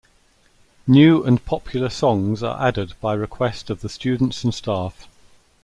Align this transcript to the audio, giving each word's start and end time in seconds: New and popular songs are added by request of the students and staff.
New 0.87 1.23
and 1.23 1.45
popular 1.45 1.87
songs 1.89 2.41
are 2.41 2.59
added 2.59 2.93
by 3.01 3.13
request 3.13 3.69
of 3.69 3.81
the 3.81 3.87
students 3.87 4.43
and 4.43 4.51
staff. 4.51 5.07